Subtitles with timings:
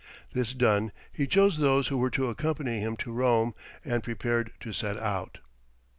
[0.33, 3.53] This done, he chose those who were to accompany him to Rome,
[3.85, 5.37] and prepared to set out.